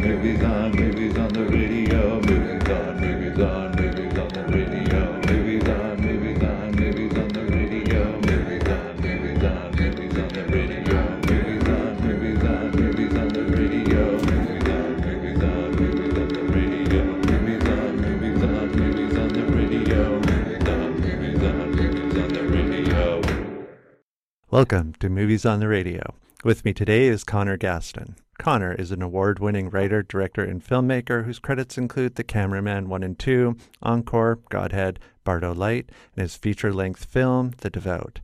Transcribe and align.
movies 0.00 0.42
on, 0.42 0.72
movies 0.72 1.18
on 1.18 1.28
the 1.28 1.44
radio, 1.44 2.20
movies 2.22 2.68
on, 2.70 3.00
movies 3.00 3.38
on, 3.38 3.72
the 3.72 3.82
radio, 3.84 5.20
movies 5.26 5.68
on 5.68 5.92
the 5.92 6.04
radio. 6.08 6.20
Welcome 24.50 24.94
to 24.98 25.08
Movies 25.08 25.46
on 25.46 25.60
the 25.60 25.68
Radio. 25.68 26.14
With 26.42 26.64
me 26.64 26.72
today 26.72 27.06
is 27.06 27.22
Connor 27.22 27.58
Gaston. 27.58 28.16
Connor 28.38 28.72
is 28.72 28.92
an 28.92 29.02
award 29.02 29.40
winning 29.40 29.68
writer, 29.68 30.02
director, 30.02 30.42
and 30.42 30.64
filmmaker 30.64 31.26
whose 31.26 31.38
credits 31.38 31.76
include 31.76 32.14
The 32.14 32.24
Cameraman 32.24 32.88
1 32.88 33.02
and 33.02 33.18
2, 33.18 33.58
Encore, 33.82 34.38
Godhead, 34.48 34.98
Bardo 35.22 35.52
Light, 35.52 35.90
and 36.16 36.22
his 36.22 36.36
feature 36.36 36.72
length 36.72 37.04
film, 37.04 37.52
The 37.58 37.68
Devout. 37.68 38.20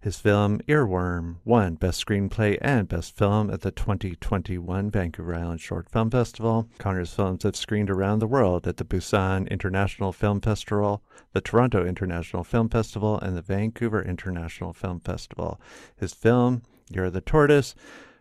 His 0.00 0.20
film 0.20 0.60
Earworm 0.68 1.38
won 1.44 1.74
Best 1.74 2.06
Screenplay 2.06 2.58
and 2.60 2.88
Best 2.88 3.16
Film 3.16 3.50
at 3.50 3.62
the 3.62 3.72
2021 3.72 4.90
Vancouver 4.90 5.34
Island 5.34 5.60
Short 5.60 5.90
Film 5.90 6.10
Festival. 6.10 6.68
Connor's 6.78 7.12
films 7.12 7.42
have 7.42 7.56
screened 7.56 7.90
around 7.90 8.20
the 8.20 8.28
world 8.28 8.68
at 8.68 8.76
the 8.76 8.84
Busan 8.84 9.50
International 9.50 10.12
Film 10.12 10.40
Festival, 10.40 11.02
the 11.32 11.40
Toronto 11.40 11.84
International 11.84 12.44
Film 12.44 12.68
Festival, 12.68 13.18
and 13.18 13.36
the 13.36 13.42
Vancouver 13.42 14.00
International 14.00 14.72
Film 14.72 15.00
Festival. 15.00 15.60
His 15.96 16.14
film, 16.14 16.62
Year 16.94 17.06
of 17.06 17.12
the 17.12 17.20
Tortoise, 17.20 17.74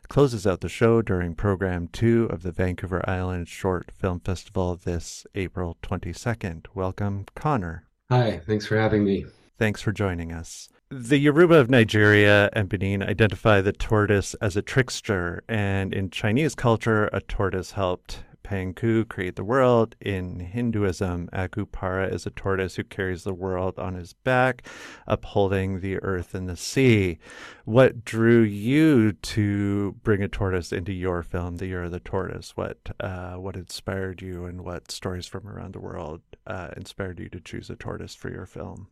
closes 0.08 0.46
out 0.46 0.62
the 0.62 0.70
show 0.70 1.02
during 1.02 1.36
program 1.36 1.88
two 1.88 2.28
of 2.30 2.44
the 2.44 2.52
Vancouver 2.52 3.02
Island 3.10 3.48
Short 3.48 3.92
Film 3.92 4.20
Festival 4.20 4.76
this 4.76 5.26
April 5.36 5.78
22nd. 5.82 6.66
Welcome, 6.74 7.26
Connor. 7.36 7.88
Hi, 8.10 8.42
thanks 8.46 8.66
for 8.66 8.78
having 8.78 9.06
me. 9.06 9.26
Thanks 9.58 9.82
for 9.82 9.92
joining 9.92 10.34
us. 10.34 10.68
The 10.90 11.18
Yoruba 11.18 11.56
of 11.56 11.70
Nigeria 11.70 12.50
and 12.52 12.68
Benin 12.68 13.02
identify 13.02 13.62
the 13.62 13.72
tortoise 13.72 14.34
as 14.42 14.58
a 14.58 14.62
trickster, 14.62 15.44
and 15.48 15.94
in 15.94 16.10
Chinese 16.10 16.56
culture, 16.56 17.10
a 17.14 17.22
tortoise 17.22 17.72
helped 17.72 18.26
Panku 18.52 19.08
create 19.08 19.38
the 19.38 19.46
world. 19.46 19.96
In 20.02 20.42
Hinduism, 20.42 21.30
Akupara 21.32 22.14
is 22.14 22.26
a 22.26 22.32
tortoise 22.32 22.76
who 22.76 22.84
carries 22.84 23.24
the 23.24 23.34
world 23.34 23.80
on 23.80 23.94
his 23.94 24.12
back, 24.12 24.68
upholding 25.08 25.80
the 25.80 25.98
earth 26.04 26.36
and 26.36 26.50
the 26.50 26.58
sea. 26.58 27.18
What 27.64 28.04
drew 28.04 28.42
you 28.42 29.14
to 29.14 29.94
bring 30.04 30.22
a 30.22 30.28
tortoise 30.28 30.74
into 30.74 30.92
your 30.92 31.24
film, 31.24 31.58
The 31.58 31.68
Year 31.68 31.84
of 31.84 31.92
the 31.92 32.02
Tortoise? 32.02 32.58
What 32.58 32.78
uh, 33.00 33.36
what 33.36 33.56
inspired 33.56 34.22
you, 34.22 34.44
and 34.44 34.66
what 34.66 34.92
stories 34.92 35.28
from 35.28 35.48
around 35.48 35.74
the 35.74 35.80
world 35.80 36.22
uh, 36.46 36.72
inspired 36.76 37.22
you 37.22 37.30
to 37.30 37.40
choose 37.40 37.70
a 37.70 37.78
tortoise 37.78 38.16
for 38.16 38.30
your 38.30 38.46
film? 38.46 38.88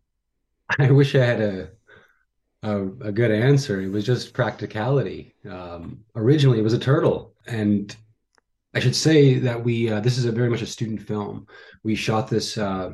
I 0.79 0.91
wish 0.91 1.15
I 1.15 1.25
had 1.25 1.41
a 1.41 1.69
a, 2.63 2.83
a 3.01 3.11
good 3.11 3.31
answer. 3.31 3.81
It 3.81 3.89
was 3.89 4.05
just 4.05 4.33
practicality. 4.33 5.35
Um, 5.49 6.05
originally, 6.15 6.59
it 6.59 6.63
was 6.63 6.73
a 6.73 6.79
turtle, 6.79 7.33
and 7.45 7.93
I 8.73 8.79
should 8.79 8.95
say 8.95 9.39
that 9.39 9.63
we 9.63 9.89
uh, 9.89 9.99
this 9.99 10.17
is 10.17 10.25
a 10.25 10.31
very 10.31 10.49
much 10.49 10.61
a 10.61 10.67
student 10.67 11.01
film. 11.01 11.47
We 11.83 11.95
shot 11.95 12.29
this 12.29 12.57
uh, 12.57 12.91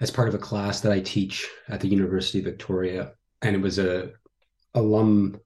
as 0.00 0.10
part 0.10 0.28
of 0.28 0.34
a 0.34 0.38
class 0.38 0.80
that 0.80 0.92
I 0.92 1.00
teach 1.00 1.48
at 1.68 1.80
the 1.80 1.88
University 1.88 2.38
of 2.40 2.44
Victoria, 2.44 3.12
and 3.40 3.56
it 3.56 3.62
was 3.62 3.78
a 3.78 4.10
alum 4.74 5.40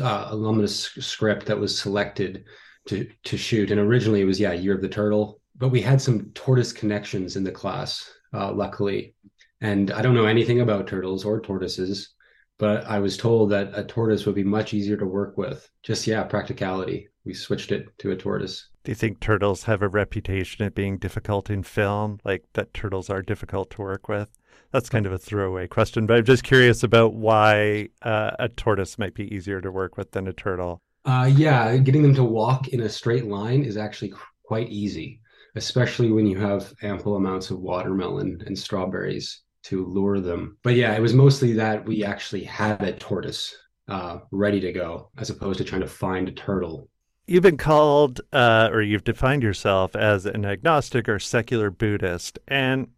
uh, 0.00 0.28
alumnus 0.30 0.90
script 1.00 1.46
that 1.46 1.58
was 1.58 1.78
selected 1.78 2.44
to 2.88 3.08
to 3.24 3.36
shoot. 3.36 3.70
And 3.70 3.80
originally, 3.80 4.22
it 4.22 4.26
was 4.26 4.40
yeah, 4.40 4.52
Year 4.52 4.74
of 4.74 4.82
the 4.82 4.88
Turtle, 4.88 5.40
but 5.56 5.68
we 5.68 5.80
had 5.80 6.00
some 6.00 6.30
tortoise 6.34 6.72
connections 6.72 7.36
in 7.36 7.44
the 7.44 7.52
class, 7.52 8.10
uh, 8.34 8.52
luckily. 8.52 9.14
And 9.60 9.90
I 9.92 10.02
don't 10.02 10.14
know 10.14 10.24
anything 10.24 10.60
about 10.60 10.86
turtles 10.86 11.24
or 11.24 11.40
tortoises, 11.40 12.14
but 12.58 12.84
I 12.86 12.98
was 12.98 13.16
told 13.16 13.50
that 13.50 13.70
a 13.74 13.84
tortoise 13.84 14.24
would 14.26 14.34
be 14.34 14.42
much 14.42 14.72
easier 14.74 14.96
to 14.96 15.06
work 15.06 15.36
with. 15.36 15.68
Just 15.82 16.06
yeah, 16.06 16.24
practicality. 16.24 17.09
We 17.24 17.34
switched 17.34 17.70
it 17.70 17.86
to 17.98 18.10
a 18.10 18.16
tortoise. 18.16 18.68
Do 18.82 18.92
you 18.92 18.96
think 18.96 19.20
turtles 19.20 19.64
have 19.64 19.82
a 19.82 19.88
reputation 19.88 20.64
at 20.64 20.74
being 20.74 20.96
difficult 20.96 21.50
in 21.50 21.62
film? 21.62 22.18
Like 22.24 22.44
that 22.54 22.72
turtles 22.72 23.10
are 23.10 23.22
difficult 23.22 23.70
to 23.70 23.82
work 23.82 24.08
with? 24.08 24.30
That's 24.72 24.88
kind 24.88 25.04
of 25.04 25.12
a 25.12 25.18
throwaway 25.18 25.66
question, 25.66 26.06
but 26.06 26.16
I'm 26.16 26.24
just 26.24 26.44
curious 26.44 26.82
about 26.82 27.14
why 27.14 27.88
uh, 28.02 28.30
a 28.38 28.48
tortoise 28.48 28.98
might 28.98 29.14
be 29.14 29.34
easier 29.34 29.60
to 29.60 29.70
work 29.70 29.96
with 29.96 30.12
than 30.12 30.28
a 30.28 30.32
turtle. 30.32 30.80
Uh, 31.04 31.30
yeah, 31.34 31.76
getting 31.78 32.02
them 32.02 32.14
to 32.14 32.24
walk 32.24 32.68
in 32.68 32.80
a 32.80 32.88
straight 32.88 33.26
line 33.26 33.64
is 33.64 33.76
actually 33.76 34.12
quite 34.44 34.68
easy, 34.70 35.20
especially 35.56 36.12
when 36.12 36.26
you 36.26 36.38
have 36.38 36.72
ample 36.82 37.16
amounts 37.16 37.50
of 37.50 37.58
watermelon 37.58 38.42
and 38.46 38.58
strawberries 38.58 39.42
to 39.64 39.84
lure 39.86 40.20
them. 40.20 40.56
But 40.62 40.76
yeah, 40.76 40.94
it 40.94 41.00
was 41.00 41.14
mostly 41.14 41.52
that 41.54 41.84
we 41.84 42.04
actually 42.04 42.44
had 42.44 42.82
a 42.82 42.92
tortoise 42.92 43.54
uh, 43.88 44.20
ready 44.30 44.60
to 44.60 44.72
go, 44.72 45.10
as 45.18 45.30
opposed 45.30 45.58
to 45.58 45.64
trying 45.64 45.82
to 45.82 45.88
find 45.88 46.28
a 46.28 46.32
turtle. 46.32 46.88
You've 47.30 47.44
been 47.44 47.58
called, 47.58 48.20
uh, 48.32 48.70
or 48.72 48.82
you've 48.82 49.04
defined 49.04 49.44
yourself 49.44 49.94
as 49.94 50.26
an 50.26 50.44
agnostic 50.44 51.08
or 51.08 51.20
secular 51.20 51.70
Buddhist. 51.70 52.40
And 52.48 52.88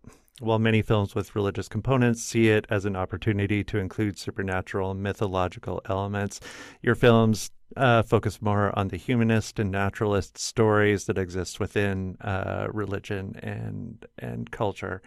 while 0.40 0.58
many 0.58 0.80
films 0.80 1.14
with 1.14 1.36
religious 1.36 1.68
components 1.68 2.22
see 2.22 2.48
it 2.48 2.66
as 2.70 2.86
an 2.86 2.96
opportunity 2.96 3.62
to 3.64 3.76
include 3.76 4.16
supernatural 4.16 4.92
and 4.92 5.02
mythological 5.02 5.82
elements, 5.84 6.40
your 6.80 6.94
films 6.94 7.50
uh, 7.76 8.04
focus 8.04 8.40
more 8.40 8.72
on 8.78 8.88
the 8.88 8.96
humanist 8.96 9.58
and 9.58 9.70
naturalist 9.70 10.38
stories 10.38 11.04
that 11.04 11.18
exist 11.18 11.60
within 11.60 12.16
uh, 12.22 12.68
religion 12.72 13.38
and 13.42 14.06
and 14.18 14.50
culture 14.50 15.02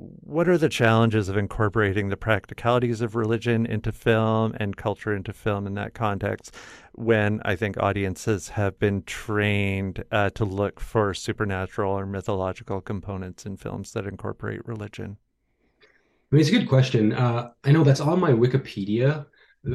what 0.00 0.48
are 0.48 0.56
the 0.56 0.68
challenges 0.68 1.28
of 1.28 1.36
incorporating 1.36 2.08
the 2.08 2.16
practicalities 2.16 3.00
of 3.00 3.14
religion 3.14 3.66
into 3.66 3.92
film 3.92 4.54
and 4.58 4.76
culture 4.76 5.14
into 5.14 5.32
film 5.32 5.66
in 5.66 5.74
that 5.74 5.92
context 5.94 6.54
when 6.92 7.40
I 7.44 7.56
think 7.56 7.76
audiences 7.76 8.50
have 8.50 8.78
been 8.78 9.02
trained 9.02 10.04
uh, 10.10 10.30
to 10.30 10.44
look 10.44 10.80
for 10.80 11.12
supernatural 11.12 11.92
or 11.92 12.06
mythological 12.06 12.80
components 12.80 13.44
in 13.44 13.56
films 13.56 13.92
that 13.92 14.06
incorporate 14.06 14.66
religion? 14.66 15.18
I 15.82 15.86
mean, 16.36 16.40
it's 16.40 16.50
a 16.50 16.58
good 16.58 16.68
question. 16.68 17.12
Uh, 17.12 17.50
I 17.64 17.72
know 17.72 17.84
that's 17.84 18.00
on 18.00 18.20
my 18.20 18.32
Wikipedia, 18.32 19.26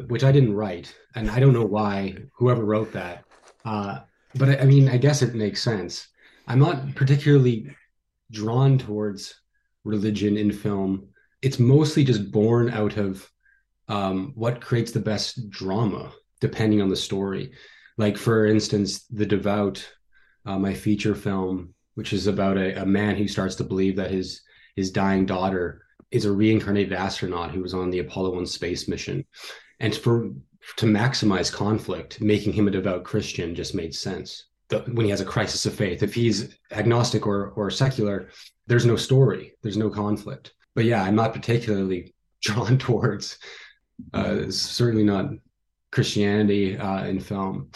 which 0.08 0.24
I 0.24 0.32
didn't 0.32 0.56
write, 0.56 0.96
and 1.14 1.30
I 1.30 1.40
don't 1.40 1.54
know 1.54 1.66
why 1.66 2.16
whoever 2.34 2.66
wrote 2.66 2.92
that. 2.94 3.26
Uh, 3.64 4.00
but 4.36 4.50
I, 4.50 4.58
I 4.60 4.66
mean, 4.66 4.90
I 4.90 4.98
guess 4.98 5.22
it 5.22 5.36
makes 5.36 5.62
sense. 5.62 6.08
I'm 6.48 6.60
not 6.60 6.96
particularly 6.96 7.76
drawn 8.32 8.78
towards 8.78 9.36
religion 9.86 10.36
in 10.36 10.52
film. 10.52 11.08
It's 11.42 11.60
mostly 11.60 12.04
just 12.04 12.32
born 12.32 12.70
out 12.70 12.98
of 12.98 13.30
um, 13.88 14.34
what 14.36 14.60
creates 14.62 14.92
the 14.92 15.00
best 15.00 15.50
drama, 15.50 16.12
depending 16.42 16.82
on 16.82 16.90
the 16.90 16.96
story. 16.96 17.54
Like, 17.98 18.18
for 18.18 18.46
instance, 18.46 19.06
The 19.06 19.26
Devout, 19.26 19.88
uh, 20.46 20.60
my 20.60 20.74
feature 20.74 21.16
film, 21.16 21.74
which 21.94 22.12
is 22.12 22.28
about 22.28 22.58
a, 22.58 22.82
a 22.82 22.86
man 22.86 23.16
who 23.16 23.28
starts 23.28 23.56
to 23.56 23.64
believe 23.64 23.96
that 23.96 24.12
his 24.12 24.42
his 24.76 24.92
dying 24.92 25.26
daughter 25.26 25.86
is 26.12 26.26
a 26.26 26.32
reincarnated 26.32 26.92
astronaut 26.92 27.52
who 27.52 27.62
was 27.62 27.74
on 27.74 27.90
the 27.90 28.00
Apollo 28.00 28.36
1 28.36 28.46
space 28.46 28.90
mission. 28.90 29.26
And 29.80 29.96
for 29.96 30.32
to 30.78 30.86
maximize 30.86 31.54
conflict, 31.54 32.20
making 32.22 32.54
him 32.54 32.68
a 32.68 32.72
devout 32.72 33.04
Christian 33.04 33.56
just 33.56 33.76
made 33.76 33.94
sense. 33.94 34.48
The, 34.70 34.80
when 34.80 35.06
he 35.06 35.12
has 35.12 35.22
a 35.22 35.26
crisis 35.26 35.66
of 35.68 35.76
faith, 35.76 36.02
if 36.02 36.14
he's 36.14 36.58
agnostic 36.72 37.28
or 37.28 37.50
or 37.52 37.70
secular, 37.70 38.30
there's 38.68 38.86
no 38.86 38.96
story, 38.96 39.54
there's 39.62 39.78
no 39.78 39.90
conflict. 39.90 40.54
But 40.74 40.86
yeah, 40.86 41.04
I'm 41.04 41.16
not 41.16 41.34
particularly 41.34 42.14
drawn 42.42 42.78
towards 42.78 43.38
uh, 44.14 44.50
certainly 44.50 45.04
not 45.04 45.32
Christianity 45.92 46.78
uh, 46.78 47.06
in 47.06 47.20
film. 47.20 47.72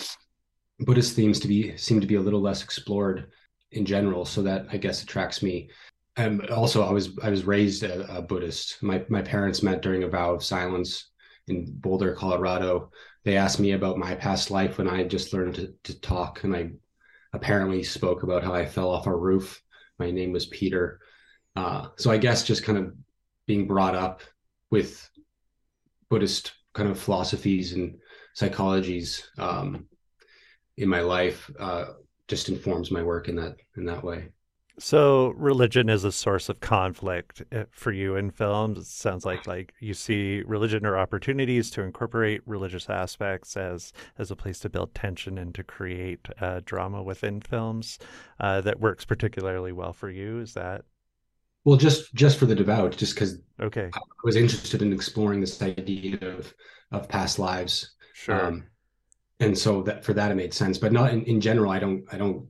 Buddhist 0.80 1.16
themes 1.16 1.40
to 1.42 1.48
be 1.48 1.76
seem 1.78 2.00
to 2.02 2.08
be 2.08 2.16
a 2.16 2.22
little 2.22 2.42
less 2.42 2.64
explored 2.64 3.32
in 3.72 3.86
general, 3.86 4.26
so 4.26 4.42
that 4.44 4.66
I 4.72 4.78
guess 4.78 5.04
attracts 5.04 5.44
me. 5.44 5.70
And 6.16 6.50
also, 6.50 6.84
I 6.84 6.92
was 6.92 7.18
I 7.22 7.30
was 7.30 7.46
raised 7.46 7.84
a, 7.84 8.18
a 8.18 8.22
Buddhist. 8.22 8.82
My 8.82 9.04
my 9.10 9.22
parents 9.22 9.64
met 9.64 9.82
during 9.82 10.04
a 10.04 10.08
vow 10.08 10.34
of 10.34 10.44
silence 10.44 11.09
in 11.50 11.66
Boulder, 11.70 12.14
Colorado. 12.14 12.92
They 13.24 13.38
asked 13.38 13.60
me 13.60 13.74
about 13.74 13.98
my 13.98 14.16
past 14.16 14.52
life 14.52 14.78
when 14.78 14.88
I 14.88 15.04
just 15.04 15.34
learned 15.34 15.56
to, 15.56 15.74
to 15.84 16.00
talk, 16.00 16.44
and 16.44 16.56
I 16.56 16.72
apparently 17.34 17.84
spoke 17.84 18.24
about 18.24 18.44
how 18.44 18.54
I 18.54 18.66
fell 18.66 18.90
off 18.90 19.08
a 19.08 19.16
roof 19.16 19.62
my 20.00 20.10
name 20.10 20.32
was 20.32 20.48
Peter. 20.48 21.00
Uh, 21.56 21.90
so 21.98 22.10
I 22.10 22.18
guess 22.18 22.44
just 22.44 22.64
kind 22.64 22.78
of 22.78 22.94
being 23.46 23.68
brought 23.68 23.96
up 23.96 24.22
with 24.72 25.08
Buddhist 26.10 26.54
kind 26.74 26.90
of 26.90 27.00
philosophies 27.00 27.74
and 27.74 27.98
psychologies 28.36 29.24
um, 29.38 29.86
in 30.78 30.88
my 30.88 31.02
life 31.02 31.52
uh, 31.60 31.86
just 32.28 32.50
informs 32.50 32.92
my 32.92 33.04
work 33.04 33.28
in 33.28 33.36
that 33.36 33.58
in 33.76 33.86
that 33.86 34.04
way. 34.04 34.30
So 34.82 35.30
religion 35.32 35.90
is 35.90 36.06
a 36.06 36.12
source 36.12 36.48
of 36.48 36.62
conflict 36.62 37.44
eh, 37.52 37.66
for 37.70 37.92
you 37.92 38.16
in 38.16 38.32
films. 38.32 38.78
It 38.78 38.86
sounds 38.86 39.26
like 39.26 39.46
like 39.46 39.74
you 39.80 39.94
see 39.94 40.42
religion 40.44 40.86
or 40.86 40.98
opportunities 40.98 41.70
to 41.72 41.82
incorporate 41.82 42.42
religious 42.46 42.90
aspects 42.90 43.58
as 43.58 43.92
as 44.18 44.32
a 44.32 44.38
place 44.38 44.60
to 44.62 44.70
build 44.70 44.96
tension 44.96 45.38
and 45.38 45.54
to 45.56 45.64
create 45.64 46.28
uh, 46.40 46.62
drama 46.66 47.04
within 47.04 47.42
films 47.42 48.00
uh, 48.40 48.62
that 48.62 48.80
works 48.80 49.04
particularly 49.06 49.74
well 49.74 49.92
for 49.94 50.10
you. 50.10 50.40
Is 50.40 50.54
that 50.54 50.86
Well, 51.66 51.78
just 51.78 52.14
just 52.16 52.38
for 52.38 52.46
the 52.46 52.56
devout, 52.56 52.96
just 52.98 53.14
because 53.16 53.38
okay? 53.62 53.94
I 53.94 54.00
was 54.24 54.36
interested 54.36 54.82
in 54.82 54.94
exploring 54.94 55.40
this 55.42 55.62
idea 55.62 56.18
of 56.22 56.54
of 56.92 57.08
past 57.10 57.38
lives. 57.40 57.96
Sure. 58.14 58.46
Um, 58.48 58.68
and 59.40 59.58
so 59.58 59.82
that 59.84 60.04
for 60.04 60.14
that 60.14 60.32
it 60.32 60.36
made 60.36 60.54
sense, 60.54 60.78
but 60.78 60.92
not 60.92 61.14
in, 61.14 61.24
in 61.24 61.42
general. 61.42 61.72
I 61.72 61.80
don't 61.80 62.06
I 62.12 62.18
don't 62.18 62.48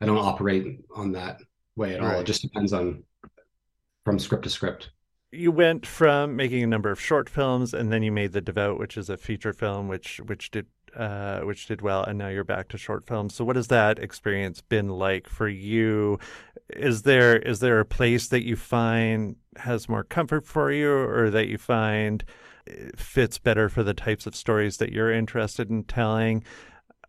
I 0.00 0.06
don't 0.06 0.18
operate 0.18 0.80
on 0.94 1.12
that 1.12 1.40
way 1.76 1.94
at 1.94 2.00
all. 2.00 2.20
It 2.20 2.24
just 2.24 2.42
depends 2.42 2.72
on 2.72 3.04
from 4.04 4.18
script 4.18 4.44
to 4.44 4.50
script. 4.50 4.90
You 5.32 5.50
went 5.50 5.84
from 5.84 6.36
making 6.36 6.62
a 6.62 6.66
number 6.66 6.90
of 6.90 7.00
short 7.00 7.28
films, 7.28 7.74
and 7.74 7.92
then 7.92 8.02
you 8.02 8.12
made 8.12 8.32
The 8.32 8.40
Devout, 8.40 8.78
which 8.78 8.96
is 8.96 9.10
a 9.10 9.16
feature 9.16 9.52
film, 9.52 9.88
which 9.88 10.20
which 10.24 10.50
did 10.50 10.66
uh, 10.96 11.40
which 11.40 11.66
did 11.66 11.82
well, 11.82 12.02
and 12.04 12.16
now 12.18 12.28
you're 12.28 12.44
back 12.44 12.68
to 12.68 12.78
short 12.78 13.06
films. 13.06 13.34
So, 13.34 13.44
what 13.44 13.56
has 13.56 13.68
that 13.68 13.98
experience 13.98 14.62
been 14.62 14.88
like 14.88 15.28
for 15.28 15.48
you? 15.48 16.18
Is 16.70 17.02
there 17.02 17.36
is 17.36 17.60
there 17.60 17.80
a 17.80 17.84
place 17.84 18.28
that 18.28 18.44
you 18.44 18.56
find 18.56 19.36
has 19.56 19.88
more 19.88 20.04
comfort 20.04 20.46
for 20.46 20.72
you, 20.72 20.90
or 20.90 21.30
that 21.30 21.48
you 21.48 21.58
find 21.58 22.24
eh, 22.66 22.90
fits 22.96 23.38
better 23.38 23.68
for 23.68 23.82
the 23.82 23.94
types 23.94 24.26
of 24.26 24.34
stories 24.34 24.78
that 24.78 24.92
you're 24.92 25.12
interested 25.12 25.68
in 25.68 25.84
telling? 25.84 26.44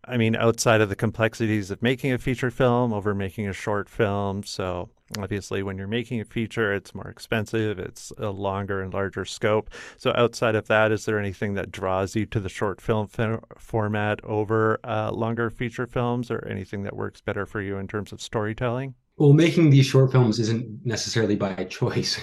I 0.08 0.16
mean, 0.16 0.34
outside 0.36 0.80
of 0.80 0.88
the 0.88 0.96
complexities 0.96 1.70
of 1.70 1.82
making 1.82 2.12
a 2.12 2.18
feature 2.18 2.50
film 2.50 2.92
over 2.92 3.14
making 3.14 3.46
a 3.46 3.52
short 3.52 3.88
film. 3.88 4.42
So, 4.42 4.88
obviously, 5.18 5.62
when 5.62 5.76
you're 5.76 5.86
making 5.86 6.20
a 6.20 6.24
feature, 6.24 6.72
it's 6.72 6.94
more 6.94 7.08
expensive, 7.08 7.78
it's 7.78 8.10
a 8.16 8.30
longer 8.30 8.80
and 8.80 8.92
larger 8.92 9.24
scope. 9.24 9.70
So, 9.98 10.12
outside 10.14 10.54
of 10.54 10.66
that, 10.68 10.92
is 10.92 11.04
there 11.04 11.18
anything 11.18 11.54
that 11.54 11.70
draws 11.70 12.16
you 12.16 12.24
to 12.26 12.40
the 12.40 12.48
short 12.48 12.80
film 12.80 13.08
f- 13.18 13.40
format 13.58 14.24
over 14.24 14.80
uh, 14.82 15.12
longer 15.12 15.50
feature 15.50 15.86
films 15.86 16.30
or 16.30 16.46
anything 16.48 16.84
that 16.84 16.96
works 16.96 17.20
better 17.20 17.44
for 17.44 17.60
you 17.60 17.76
in 17.76 17.86
terms 17.86 18.10
of 18.10 18.22
storytelling? 18.22 18.94
Well, 19.18 19.32
making 19.32 19.70
these 19.70 19.86
short 19.86 20.12
films 20.12 20.38
isn't 20.38 20.86
necessarily 20.86 21.34
by 21.34 21.64
choice. 21.70 22.20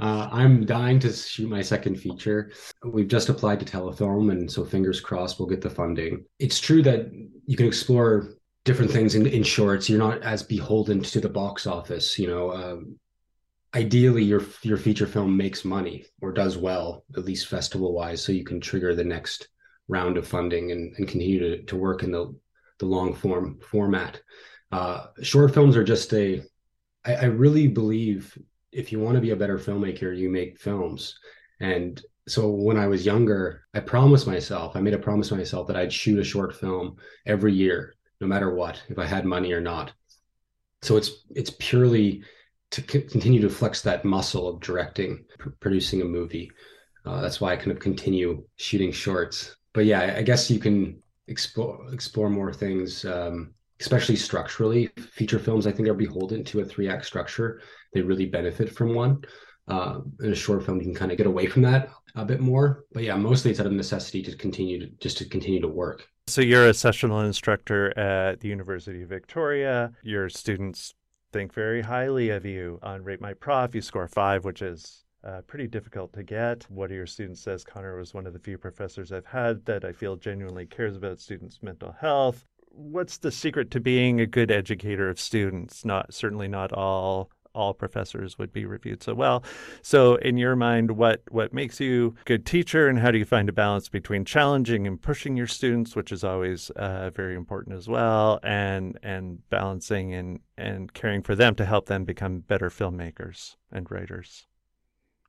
Uh, 0.00 0.28
I'm 0.32 0.64
dying 0.64 0.98
to 1.00 1.12
shoot 1.12 1.48
my 1.48 1.60
second 1.60 1.96
feature. 1.96 2.50
We've 2.82 3.08
just 3.08 3.28
applied 3.28 3.60
to 3.60 3.66
Telefilm, 3.66 4.32
and 4.32 4.50
so 4.50 4.64
fingers 4.64 5.00
crossed 5.00 5.38
we'll 5.38 5.48
get 5.48 5.60
the 5.60 5.68
funding. 5.68 6.24
It's 6.38 6.58
true 6.58 6.82
that 6.82 7.10
you 7.46 7.56
can 7.56 7.66
explore 7.66 8.34
different 8.64 8.90
things 8.90 9.14
in, 9.14 9.26
in 9.26 9.42
shorts. 9.42 9.88
You're 9.88 9.98
not 9.98 10.22
as 10.22 10.42
beholden 10.42 11.02
to 11.02 11.20
the 11.20 11.28
box 11.28 11.66
office. 11.66 12.18
You 12.18 12.28
know, 12.28 12.52
um, 12.52 12.98
ideally 13.74 14.24
your 14.24 14.42
your 14.62 14.78
feature 14.78 15.06
film 15.06 15.36
makes 15.36 15.64
money 15.64 16.06
or 16.22 16.32
does 16.32 16.56
well, 16.56 17.04
at 17.16 17.26
least 17.26 17.48
festival 17.48 17.92
wise, 17.92 18.24
so 18.24 18.32
you 18.32 18.44
can 18.44 18.60
trigger 18.60 18.94
the 18.94 19.04
next 19.04 19.48
round 19.88 20.16
of 20.16 20.26
funding 20.26 20.72
and, 20.72 20.96
and 20.96 21.06
continue 21.06 21.38
to, 21.38 21.62
to 21.64 21.76
work 21.76 22.02
in 22.02 22.12
the 22.12 22.34
the 22.78 22.86
long 22.86 23.14
form 23.14 23.58
format. 23.60 24.22
Uh, 24.72 25.06
short 25.22 25.52
films 25.52 25.76
are 25.76 25.84
just 25.84 26.12
a 26.14 26.42
I, 27.04 27.14
I 27.14 27.24
really 27.24 27.66
believe 27.66 28.36
if 28.72 28.92
you 28.92 29.00
want 29.00 29.16
to 29.16 29.20
be 29.20 29.30
a 29.30 29.36
better 29.36 29.58
filmmaker, 29.58 30.16
you 30.16 30.30
make 30.30 30.60
films. 30.60 31.18
And 31.60 32.00
so 32.28 32.48
when 32.48 32.76
I 32.76 32.86
was 32.86 33.04
younger, 33.04 33.64
I 33.74 33.80
promised 33.80 34.26
myself, 34.26 34.76
I 34.76 34.80
made 34.80 34.94
a 34.94 34.98
promise 34.98 35.28
to 35.28 35.36
myself 35.36 35.66
that 35.66 35.76
I'd 35.76 35.92
shoot 35.92 36.18
a 36.18 36.24
short 36.24 36.54
film 36.54 36.96
every 37.26 37.52
year, 37.52 37.94
no 38.20 38.26
matter 38.26 38.54
what, 38.54 38.82
if 38.88 38.98
I 38.98 39.06
had 39.06 39.24
money 39.24 39.52
or 39.52 39.60
not. 39.60 39.92
So 40.82 40.96
it's 40.96 41.10
it's 41.34 41.50
purely 41.58 42.22
to 42.70 42.80
c- 42.82 43.02
continue 43.02 43.40
to 43.42 43.50
flex 43.50 43.82
that 43.82 44.04
muscle 44.04 44.48
of 44.48 44.60
directing, 44.60 45.24
pr- 45.38 45.50
producing 45.60 46.00
a 46.00 46.04
movie. 46.04 46.50
Uh, 47.04 47.20
that's 47.20 47.40
why 47.40 47.52
I 47.52 47.56
kind 47.56 47.72
of 47.72 47.80
continue 47.80 48.44
shooting 48.56 48.92
shorts. 48.92 49.56
But 49.72 49.84
yeah, 49.84 50.14
I, 50.16 50.22
guess 50.22 50.50
you 50.50 50.58
can 50.58 51.02
explore 51.26 51.92
explore 51.92 52.30
more 52.30 52.52
things. 52.52 53.04
Um, 53.04 53.54
especially 53.80 54.16
structurally. 54.16 54.88
Feature 55.12 55.38
films, 55.38 55.66
I 55.66 55.72
think, 55.72 55.88
are 55.88 55.94
beholden 55.94 56.44
to 56.44 56.60
a 56.60 56.64
three 56.64 56.88
act 56.88 57.06
structure. 57.06 57.62
They 57.92 58.02
really 58.02 58.26
benefit 58.26 58.70
from 58.70 58.94
one. 58.94 59.22
Uh, 59.68 60.00
in 60.20 60.32
a 60.32 60.34
short 60.34 60.64
film, 60.64 60.78
you 60.78 60.84
can 60.84 60.94
kind 60.94 61.12
of 61.12 61.18
get 61.18 61.26
away 61.26 61.46
from 61.46 61.62
that 61.62 61.90
a 62.16 62.24
bit 62.24 62.40
more. 62.40 62.84
But 62.92 63.04
yeah, 63.04 63.16
mostly 63.16 63.50
it's 63.50 63.60
out 63.60 63.66
of 63.66 63.72
necessity 63.72 64.22
to 64.22 64.36
continue 64.36 64.80
to 64.80 64.86
just 65.00 65.18
to 65.18 65.28
continue 65.28 65.60
to 65.60 65.68
work. 65.68 66.06
So, 66.26 66.40
you're 66.40 66.68
a 66.68 66.74
sessional 66.74 67.20
instructor 67.20 67.96
at 67.98 68.40
the 68.40 68.48
University 68.48 69.02
of 69.02 69.08
Victoria. 69.08 69.92
Your 70.02 70.28
students 70.28 70.94
think 71.32 71.52
very 71.52 71.82
highly 71.82 72.30
of 72.30 72.44
you 72.44 72.78
on 72.82 73.02
Rate 73.02 73.20
My 73.20 73.34
Prof. 73.34 73.74
You 73.74 73.80
score 73.80 74.08
five, 74.08 74.44
which 74.44 74.62
is 74.62 75.04
uh, 75.24 75.42
pretty 75.46 75.66
difficult 75.66 76.12
to 76.14 76.22
get. 76.22 76.68
One 76.70 76.90
of 76.90 76.96
your 76.96 77.06
students 77.06 77.40
says 77.40 77.64
Connor 77.64 77.96
was 77.96 78.14
one 78.14 78.26
of 78.26 78.32
the 78.32 78.38
few 78.38 78.58
professors 78.58 79.12
I've 79.12 79.26
had 79.26 79.64
that 79.66 79.84
I 79.84 79.92
feel 79.92 80.16
genuinely 80.16 80.66
cares 80.66 80.96
about 80.96 81.20
students' 81.20 81.60
mental 81.62 81.94
health 82.00 82.44
what's 82.70 83.18
the 83.18 83.30
secret 83.30 83.70
to 83.72 83.80
being 83.80 84.20
a 84.20 84.26
good 84.26 84.50
educator 84.50 85.08
of 85.08 85.20
students? 85.20 85.84
Not 85.84 86.14
certainly 86.14 86.48
not 86.48 86.72
all 86.72 87.30
all 87.52 87.74
professors 87.74 88.38
would 88.38 88.52
be 88.52 88.64
reviewed 88.64 89.02
so 89.02 89.14
well. 89.14 89.42
So 89.82 90.14
in 90.16 90.36
your 90.36 90.56
mind, 90.56 90.92
what 90.92 91.22
what 91.30 91.52
makes 91.52 91.80
you 91.80 92.14
a 92.20 92.24
good 92.24 92.46
teacher 92.46 92.88
and 92.88 92.98
how 92.98 93.10
do 93.10 93.18
you 93.18 93.24
find 93.24 93.48
a 93.48 93.52
balance 93.52 93.88
between 93.88 94.24
challenging 94.24 94.86
and 94.86 95.00
pushing 95.00 95.36
your 95.36 95.46
students, 95.46 95.96
which 95.96 96.12
is 96.12 96.24
always 96.24 96.70
uh, 96.70 97.10
very 97.10 97.34
important 97.34 97.76
as 97.76 97.88
well, 97.88 98.40
and 98.42 98.98
and 99.02 99.48
balancing 99.50 100.14
and 100.14 100.40
and 100.56 100.92
caring 100.94 101.22
for 101.22 101.34
them 101.34 101.54
to 101.56 101.64
help 101.64 101.86
them 101.86 102.04
become 102.04 102.40
better 102.40 102.70
filmmakers 102.70 103.56
and 103.72 103.90
writers? 103.90 104.46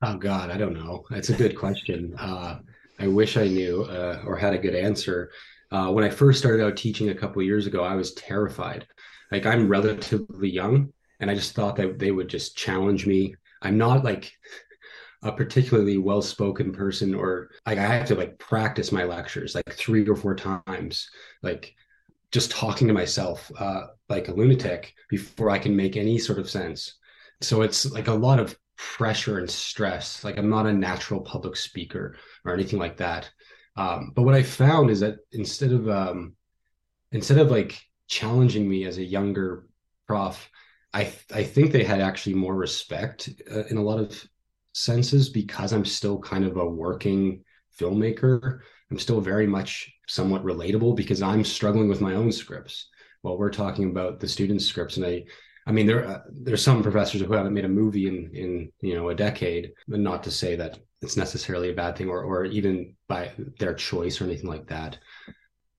Oh 0.02 0.16
God, 0.16 0.50
I 0.50 0.56
don't 0.56 0.74
know. 0.74 1.04
That's 1.10 1.30
a 1.30 1.36
good 1.36 1.56
question. 1.56 2.14
Uh, 2.18 2.58
I 2.98 3.06
wish 3.06 3.36
I 3.36 3.48
knew 3.48 3.82
uh, 3.84 4.22
or 4.26 4.36
had 4.36 4.54
a 4.54 4.58
good 4.58 4.74
answer. 4.74 5.30
Uh, 5.72 5.90
when 5.90 6.04
I 6.04 6.10
first 6.10 6.38
started 6.38 6.62
out 6.62 6.76
teaching 6.76 7.08
a 7.08 7.14
couple 7.14 7.42
years 7.42 7.66
ago, 7.66 7.82
I 7.82 7.94
was 7.94 8.12
terrified. 8.12 8.86
Like 9.30 9.46
I'm 9.46 9.68
relatively 9.68 10.50
young, 10.50 10.92
and 11.18 11.30
I 11.30 11.34
just 11.34 11.54
thought 11.54 11.76
that 11.76 11.98
they 11.98 12.10
would 12.10 12.28
just 12.28 12.56
challenge 12.56 13.06
me. 13.06 13.34
I'm 13.62 13.78
not 13.78 14.04
like 14.04 14.30
a 15.22 15.32
particularly 15.32 15.96
well-spoken 15.96 16.72
person, 16.72 17.14
or 17.14 17.50
like 17.66 17.78
I 17.78 17.86
have 17.86 18.06
to 18.08 18.14
like 18.14 18.38
practice 18.38 18.92
my 18.92 19.04
lectures 19.04 19.54
like 19.54 19.72
three 19.72 20.06
or 20.06 20.16
four 20.16 20.34
times, 20.34 21.08
like 21.42 21.74
just 22.32 22.50
talking 22.50 22.88
to 22.88 22.94
myself 22.94 23.50
uh, 23.58 23.86
like 24.10 24.28
a 24.28 24.34
lunatic 24.34 24.94
before 25.08 25.48
I 25.48 25.58
can 25.58 25.74
make 25.74 25.96
any 25.96 26.18
sort 26.18 26.38
of 26.38 26.50
sense. 26.50 26.98
So 27.40 27.62
it's 27.62 27.90
like 27.90 28.08
a 28.08 28.14
lot 28.14 28.40
of 28.40 28.58
pressure 28.76 29.38
and 29.38 29.48
stress. 29.48 30.24
Like 30.24 30.38
I'm 30.38 30.50
not 30.50 30.66
a 30.66 30.72
natural 30.72 31.20
public 31.20 31.56
speaker 31.56 32.16
or 32.44 32.52
anything 32.52 32.78
like 32.78 32.98
that. 32.98 33.30
Um, 33.76 34.12
but 34.14 34.22
what 34.22 34.34
I 34.34 34.42
found 34.42 34.90
is 34.90 35.00
that 35.00 35.16
instead 35.32 35.72
of 35.72 35.88
um, 35.88 36.34
instead 37.10 37.38
of 37.38 37.50
like 37.50 37.80
challenging 38.08 38.68
me 38.68 38.84
as 38.84 38.98
a 38.98 39.04
younger 39.04 39.66
prof, 40.06 40.48
I 40.92 41.12
I 41.32 41.42
think 41.44 41.72
they 41.72 41.84
had 41.84 42.00
actually 42.00 42.34
more 42.34 42.54
respect 42.54 43.30
uh, 43.50 43.64
in 43.64 43.76
a 43.76 43.82
lot 43.82 43.98
of 43.98 44.22
senses 44.74 45.28
because 45.28 45.72
I'm 45.72 45.84
still 45.84 46.18
kind 46.18 46.44
of 46.44 46.56
a 46.56 46.66
working 46.66 47.44
filmmaker. 47.78 48.60
I'm 48.90 48.98
still 48.98 49.20
very 49.20 49.46
much 49.46 49.90
somewhat 50.06 50.44
relatable 50.44 50.96
because 50.96 51.22
I'm 51.22 51.44
struggling 51.44 51.88
with 51.88 52.02
my 52.02 52.14
own 52.14 52.30
scripts 52.30 52.88
while 53.22 53.38
we're 53.38 53.50
talking 53.50 53.90
about 53.90 54.20
the 54.20 54.28
students' 54.28 54.66
scripts, 54.66 54.96
and 54.96 55.06
I 55.06 55.24
I 55.66 55.72
mean, 55.72 55.86
there 55.86 56.06
uh, 56.06 56.20
there's 56.30 56.62
some 56.62 56.82
professors 56.82 57.20
who 57.20 57.32
haven't 57.32 57.54
made 57.54 57.64
a 57.64 57.68
movie 57.68 58.08
in 58.08 58.30
in 58.34 58.72
you 58.80 58.94
know 58.94 59.10
a 59.10 59.14
decade, 59.14 59.72
but 59.88 60.00
not 60.00 60.24
to 60.24 60.30
say 60.30 60.56
that 60.56 60.78
it's 61.02 61.16
necessarily 61.16 61.70
a 61.70 61.74
bad 61.74 61.96
thing 61.96 62.08
or 62.08 62.22
or 62.22 62.44
even 62.44 62.94
by 63.08 63.32
their 63.58 63.74
choice 63.74 64.20
or 64.20 64.24
anything 64.24 64.48
like 64.48 64.66
that. 64.68 64.98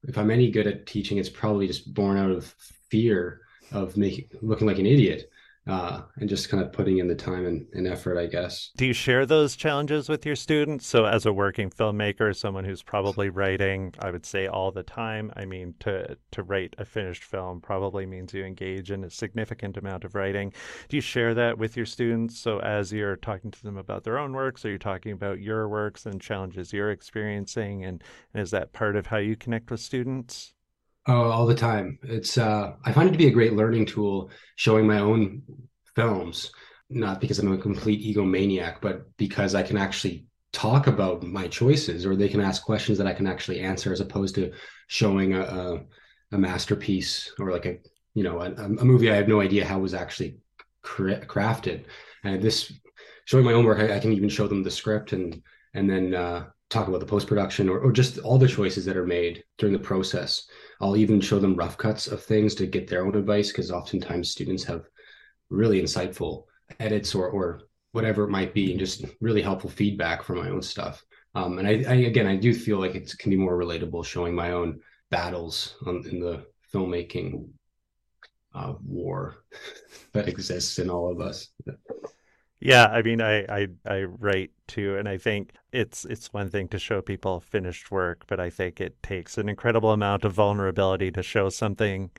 If 0.03 0.17
I'm 0.17 0.31
any 0.31 0.51
good 0.51 0.67
at 0.67 0.85
teaching, 0.85 1.17
it's 1.17 1.29
probably 1.29 1.65
just 1.65 1.93
born 1.93 2.17
out 2.17 2.29
of 2.29 2.53
fear 2.89 3.41
of 3.71 3.97
making 3.97 4.25
looking 4.41 4.67
like 4.67 4.79
an 4.79 4.85
idiot 4.85 5.31
uh, 5.65 6.01
and 6.17 6.27
just 6.27 6.49
kind 6.49 6.61
of 6.61 6.73
putting 6.73 6.97
in 6.97 7.07
the 7.07 7.15
time 7.15 7.45
and, 7.45 7.65
and 7.73 7.87
effort, 7.87 8.17
I 8.17 8.25
guess. 8.25 8.71
Do 8.75 8.85
you 8.85 8.93
share 8.93 9.25
those 9.25 9.55
challenges 9.55 10.09
with 10.09 10.25
your 10.25 10.35
students? 10.35 10.85
So, 10.85 11.05
as 11.05 11.25
a 11.25 11.31
working 11.31 11.69
filmmaker, 11.69 12.35
someone 12.35 12.65
who's 12.65 12.83
probably 12.83 13.29
writing, 13.29 13.93
I 13.99 14.11
would 14.11 14.25
say 14.25 14.47
all 14.47 14.71
the 14.71 14.83
time. 14.83 15.31
I 15.35 15.45
mean, 15.45 15.75
to 15.79 16.17
to 16.31 16.43
write 16.43 16.75
a 16.77 16.85
finished 16.85 17.23
film 17.23 17.61
probably 17.61 18.05
means 18.05 18.33
you 18.33 18.43
engage 18.43 18.91
in 18.91 19.05
a 19.05 19.09
significant 19.09 19.77
amount 19.77 20.03
of 20.03 20.15
writing. 20.15 20.53
Do 20.89 20.97
you 20.97 21.01
share 21.01 21.33
that 21.35 21.57
with 21.57 21.77
your 21.77 21.85
students? 21.85 22.37
So, 22.37 22.59
as 22.59 22.91
you're 22.91 23.15
talking 23.15 23.51
to 23.51 23.63
them 23.63 23.77
about 23.77 24.03
their 24.03 24.17
own 24.17 24.33
works, 24.33 24.65
are 24.65 24.71
you 24.71 24.79
talking 24.79 25.13
about 25.13 25.39
your 25.39 25.69
works 25.69 26.05
and 26.05 26.19
challenges 26.19 26.73
you're 26.73 26.91
experiencing, 26.91 27.85
and, 27.85 28.03
and 28.33 28.43
is 28.43 28.51
that 28.51 28.73
part 28.73 28.97
of 28.97 29.07
how 29.07 29.17
you 29.17 29.37
connect 29.37 29.71
with 29.71 29.79
students? 29.79 30.53
Oh, 31.05 31.29
all 31.31 31.45
the 31.45 31.55
time. 31.55 31.99
It's 32.03 32.37
uh 32.37 32.73
I 32.85 32.91
find 32.91 33.09
it 33.09 33.11
to 33.11 33.17
be 33.17 33.27
a 33.27 33.31
great 33.31 33.53
learning 33.53 33.85
tool 33.85 34.29
showing 34.55 34.87
my 34.87 34.99
own 34.99 35.43
films, 35.95 36.51
not 36.89 37.19
because 37.19 37.39
I'm 37.39 37.51
a 37.51 37.57
complete 37.57 38.15
egomaniac, 38.15 38.77
but 38.81 39.05
because 39.17 39.53
I 39.53 39.63
can 39.63 39.77
actually 39.77 40.25
talk 40.53 40.87
about 40.87 41.23
my 41.23 41.47
choices 41.47 42.05
or 42.05 42.15
they 42.15 42.29
can 42.29 42.39
ask 42.39 42.63
questions 42.63 42.97
that 42.99 43.07
I 43.07 43.13
can 43.13 43.27
actually 43.27 43.59
answer 43.59 43.91
as 43.91 43.99
opposed 43.99 44.35
to 44.35 44.51
showing 44.87 45.33
a 45.33 45.41
a, 45.41 45.81
a 46.33 46.37
masterpiece 46.37 47.33
or 47.39 47.51
like 47.51 47.65
a 47.65 47.77
you 48.13 48.23
know 48.23 48.39
a, 48.41 48.51
a 48.53 48.85
movie 48.85 49.11
I 49.11 49.15
have 49.15 49.27
no 49.27 49.41
idea 49.41 49.65
how 49.65 49.79
was 49.79 49.93
actually 49.93 50.37
cra- 50.83 51.25
crafted. 51.25 51.85
And 52.23 52.41
this 52.41 52.71
showing 53.25 53.45
my 53.45 53.53
own 53.53 53.65
work, 53.65 53.79
I, 53.79 53.95
I, 53.95 53.99
can 53.99 54.13
even 54.13 54.29
show 54.29 54.47
them 54.47 54.63
the 54.63 54.71
script 54.71 55.13
and 55.13 55.41
and 55.73 55.89
then 55.89 56.13
uh, 56.13 56.45
talk 56.69 56.87
about 56.87 56.99
the 56.99 57.05
post 57.05 57.27
production 57.27 57.69
or, 57.69 57.79
or 57.79 57.91
just 57.91 58.19
all 58.19 58.37
the 58.37 58.47
choices 58.47 58.85
that 58.85 58.97
are 58.97 59.05
made 59.05 59.43
during 59.57 59.73
the 59.73 59.79
process. 59.79 60.47
I'll 60.81 60.97
even 60.97 61.21
show 61.21 61.39
them 61.39 61.55
rough 61.55 61.77
cuts 61.77 62.07
of 62.07 62.23
things 62.23 62.55
to 62.55 62.67
get 62.67 62.87
their 62.87 63.05
own 63.05 63.15
advice 63.15 63.51
because 63.51 63.71
oftentimes 63.71 64.31
students 64.31 64.63
have 64.65 64.85
really 65.49 65.81
insightful 65.81 66.45
edits 66.79 67.13
or 67.15 67.29
or 67.29 67.61
whatever 67.91 68.23
it 68.23 68.29
might 68.29 68.53
be, 68.53 68.71
and 68.71 68.79
just 68.79 69.05
really 69.21 69.41
helpful 69.41 69.69
feedback 69.69 70.23
for 70.23 70.33
my 70.33 70.49
own 70.49 70.61
stuff. 70.61 71.03
Um, 71.35 71.59
and 71.59 71.67
I, 71.67 71.83
I, 71.87 71.95
again, 72.05 72.27
I 72.27 72.35
do 72.35 72.53
feel 72.53 72.79
like 72.79 72.95
it 72.95 73.13
can 73.19 73.29
be 73.29 73.37
more 73.37 73.57
relatable 73.57 74.05
showing 74.05 74.35
my 74.35 74.51
own 74.51 74.79
battles 75.09 75.75
on, 75.85 76.03
in 76.09 76.19
the 76.19 76.45
filmmaking 76.73 77.49
uh, 78.55 78.73
war 78.83 79.43
that 80.13 80.27
exists 80.27 80.79
in 80.79 80.89
all 80.89 81.11
of 81.11 81.21
us. 81.21 81.49
Yeah, 82.65 82.85
I 82.85 83.01
mean, 83.01 83.21
I, 83.21 83.43
I 83.49 83.67
I 83.85 84.03
write 84.03 84.51
too, 84.67 84.95
and 84.97 85.09
I 85.09 85.17
think 85.17 85.51
it's 85.73 86.05
it's 86.05 86.31
one 86.31 86.49
thing 86.49 86.69
to 86.69 86.79
show 86.79 87.01
people 87.01 87.41
finished 87.41 87.91
work, 87.91 88.23
but 88.25 88.39
I 88.39 88.49
think 88.49 88.79
it 88.79 89.03
takes 89.03 89.37
an 89.37 89.49
incredible 89.49 89.91
amount 89.91 90.23
of 90.23 90.31
vulnerability 90.31 91.11
to 91.11 91.21
show 91.21 91.49
something, 91.49 92.09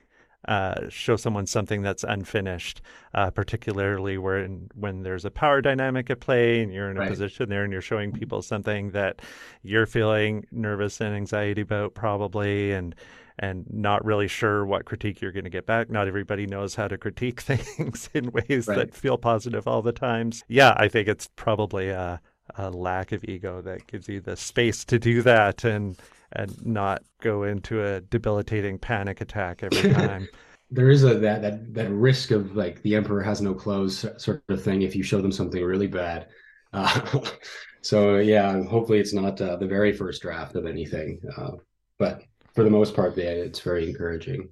uh, 0.47 0.87
show 0.89 1.15
someone 1.15 1.47
something 1.47 1.81
that's 1.81 2.03
unfinished, 2.03 2.81
uh, 3.15 3.31
particularly 3.31 4.19
when 4.19 4.69
when 4.75 5.01
there's 5.01 5.25
a 5.25 5.31
power 5.31 5.61
dynamic 5.61 6.11
at 6.11 6.19
play, 6.19 6.61
and 6.61 6.71
you're 6.71 6.91
in 6.91 6.97
a 6.97 6.99
right. 6.99 7.09
position 7.09 7.49
there, 7.49 7.63
and 7.63 7.73
you're 7.73 7.81
showing 7.81 8.11
people 8.11 8.43
something 8.43 8.91
that 8.91 9.23
you're 9.63 9.87
feeling 9.87 10.45
nervous 10.51 11.01
and 11.01 11.15
anxiety 11.15 11.61
about, 11.61 11.95
probably, 11.95 12.71
and 12.71 12.93
and 13.39 13.65
not 13.69 14.03
really 14.05 14.27
sure 14.27 14.65
what 14.65 14.85
critique 14.85 15.21
you're 15.21 15.31
going 15.31 15.43
to 15.43 15.49
get 15.49 15.65
back. 15.65 15.89
Not 15.89 16.07
everybody 16.07 16.45
knows 16.45 16.75
how 16.75 16.87
to 16.87 16.97
critique 16.97 17.41
things 17.41 18.09
in 18.13 18.31
ways 18.31 18.67
right. 18.67 18.77
that 18.77 18.95
feel 18.95 19.17
positive 19.17 19.67
all 19.67 19.81
the 19.81 19.91
times. 19.91 20.43
Yeah, 20.47 20.73
I 20.77 20.87
think 20.87 21.07
it's 21.07 21.29
probably 21.35 21.89
a, 21.89 22.21
a 22.57 22.69
lack 22.69 23.11
of 23.11 23.23
ego 23.25 23.61
that 23.61 23.87
gives 23.87 24.07
you 24.07 24.21
the 24.21 24.35
space 24.35 24.85
to 24.85 24.99
do 24.99 25.21
that 25.23 25.63
and 25.63 25.97
and 26.31 26.65
not 26.65 27.03
go 27.21 27.43
into 27.43 27.85
a 27.85 28.01
debilitating 28.01 28.77
panic 28.77 29.21
attack 29.21 29.63
every 29.63 29.93
time. 29.93 30.27
there 30.71 30.89
is 30.89 31.03
a 31.03 31.15
that 31.15 31.41
that 31.41 31.73
that 31.73 31.89
risk 31.91 32.31
of 32.31 32.55
like 32.55 32.81
the 32.81 32.95
emperor 32.95 33.21
has 33.21 33.41
no 33.41 33.53
clothes 33.53 34.05
sort 34.17 34.43
of 34.49 34.61
thing 34.61 34.81
if 34.81 34.95
you 34.95 35.03
show 35.03 35.21
them 35.21 35.31
something 35.31 35.63
really 35.63 35.87
bad. 35.87 36.27
Uh, 36.73 37.21
so 37.81 38.17
yeah, 38.17 38.63
hopefully 38.63 38.99
it's 38.99 39.13
not 39.13 39.39
uh, 39.39 39.55
the 39.55 39.67
very 39.67 39.93
first 39.93 40.21
draft 40.21 40.55
of 40.55 40.65
anything. 40.65 41.19
Uh, 41.37 41.51
but 41.97 42.23
for 42.55 42.63
the 42.63 42.69
most 42.69 42.95
part, 42.95 43.17
yeah, 43.17 43.25
it's 43.25 43.59
very 43.59 43.89
encouraging. 43.89 44.49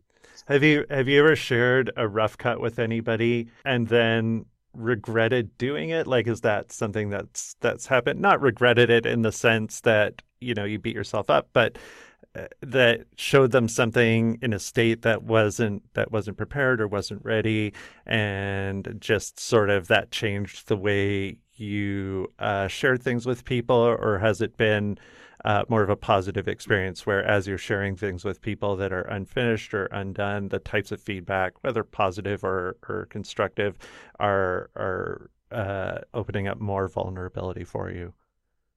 Have 0.47 0.61
you 0.61 0.85
have 0.89 1.07
you 1.07 1.19
ever 1.19 1.35
shared 1.35 1.91
a 1.95 2.07
rough 2.07 2.37
cut 2.37 2.59
with 2.59 2.77
anybody 2.77 3.47
and 3.63 3.87
then 3.87 4.45
regretted 4.73 5.57
doing 5.57 5.89
it? 5.89 6.05
Like, 6.05 6.27
is 6.27 6.41
that 6.41 6.71
something 6.71 7.09
that's 7.09 7.55
that's 7.61 7.87
happened? 7.87 8.19
Not 8.19 8.41
regretted 8.41 8.89
it 8.89 9.05
in 9.05 9.21
the 9.21 9.31
sense 9.31 9.81
that 9.81 10.21
you 10.41 10.53
know 10.53 10.65
you 10.65 10.79
beat 10.79 10.95
yourself 10.95 11.29
up, 11.29 11.47
but 11.53 11.77
uh, 12.35 12.47
that 12.61 13.05
showed 13.15 13.51
them 13.51 13.69
something 13.69 14.37
in 14.41 14.51
a 14.51 14.59
state 14.59 15.03
that 15.03 15.23
wasn't 15.23 15.81
that 15.93 16.11
wasn't 16.11 16.35
prepared 16.35 16.81
or 16.81 16.89
wasn't 16.89 17.23
ready, 17.23 17.73
and 18.05 18.97
just 18.99 19.39
sort 19.39 19.69
of 19.69 19.87
that 19.87 20.11
changed 20.11 20.67
the 20.67 20.77
way 20.77 21.37
you 21.55 22.27
uh, 22.39 22.67
shared 22.67 23.01
things 23.01 23.25
with 23.25 23.45
people, 23.45 23.77
or 23.77 24.19
has 24.19 24.41
it 24.41 24.57
been? 24.57 24.97
Uh, 25.43 25.63
more 25.67 25.83
of 25.83 25.89
a 25.89 25.95
positive 25.95 26.47
experience 26.47 27.05
where 27.05 27.23
as 27.23 27.47
you're 27.47 27.57
sharing 27.57 27.95
things 27.95 28.23
with 28.23 28.41
people 28.41 28.75
that 28.77 28.93
are 28.93 29.01
unfinished 29.01 29.73
or 29.73 29.85
undone, 29.87 30.47
the 30.47 30.59
types 30.59 30.91
of 30.91 31.01
feedback, 31.01 31.53
whether 31.61 31.83
positive 31.83 32.43
or, 32.43 32.77
or 32.87 33.07
constructive, 33.09 33.77
are 34.19 34.69
are 34.75 35.29
uh, 35.51 35.99
opening 36.13 36.47
up 36.47 36.59
more 36.59 36.87
vulnerability 36.87 37.63
for 37.63 37.91
you. 37.91 38.13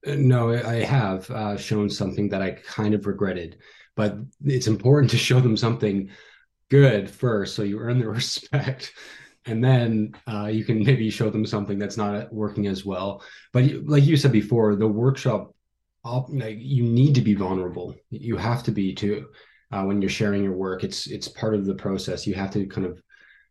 Uh, 0.07 0.15
no, 0.17 0.53
I 0.53 0.85
have 0.85 1.31
uh, 1.31 1.57
shown 1.57 1.89
something 1.89 2.29
that 2.31 2.43
I 2.43 2.51
kind 2.51 2.95
of 2.95 3.07
regretted, 3.07 3.59
but 3.95 4.17
it's 4.45 4.67
important 4.67 5.11
to 5.13 5.17
show 5.17 5.41
them 5.41 5.57
something 5.57 6.11
good 6.69 7.09
first, 7.09 7.55
so 7.55 7.63
you 7.63 7.79
earn 7.79 7.99
their 7.99 8.11
respect 8.23 8.93
and 9.47 9.63
then 9.63 10.13
uh, 10.29 10.47
you 10.47 10.65
can 10.65 10.83
maybe 10.83 11.09
show 11.09 11.31
them 11.31 11.47
something 11.47 11.79
that's 11.79 11.97
not 11.97 12.33
working 12.33 12.67
as 12.67 12.85
well. 12.85 13.23
But 13.53 13.65
like 13.85 14.05
you 14.05 14.17
said 14.17 14.33
before, 14.33 14.75
the 14.75 14.89
workshop 14.89 15.55
like 16.29 16.57
you 16.59 16.83
need 16.83 17.15
to 17.15 17.21
be 17.21 17.35
vulnerable. 17.35 17.95
You 18.11 18.37
have 18.37 18.63
to 18.65 18.71
be 18.71 18.95
too 18.95 19.29
uh, 19.73 19.83
when 19.85 20.01
you're 20.01 20.11
sharing 20.11 20.43
your 20.43 20.57
work. 20.57 20.85
It's 20.85 21.07
it's 21.07 21.29
part 21.29 21.55
of 21.55 21.67
the 21.67 21.75
process. 21.75 22.27
You 22.27 22.35
have 22.35 22.51
to 22.53 22.67
kind 22.67 22.87
of 22.87 23.01